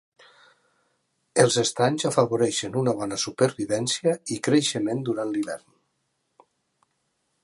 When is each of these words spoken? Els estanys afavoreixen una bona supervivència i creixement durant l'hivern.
Els 1.43 1.57
estanys 1.63 2.05
afavoreixen 2.09 2.79
una 2.81 2.95
bona 3.01 3.19
supervivència 3.25 4.13
i 4.37 4.41
creixement 4.49 5.07
durant 5.11 5.33
l'hivern. 5.37 6.51